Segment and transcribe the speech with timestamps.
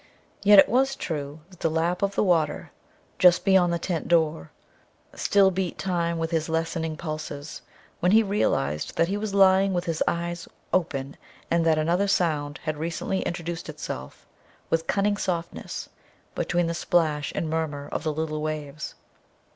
[0.41, 2.71] Yet it was true that the lap of the water,
[3.19, 4.49] just beyond the tent door,
[5.13, 7.61] still beat time with his lessening pulses
[7.99, 11.17] when he realized that he was lying with his eyes open
[11.51, 14.25] and that another sound had recently introduced itself
[14.71, 15.87] with cunning softness
[16.33, 18.95] between the splash and murmur of the little waves.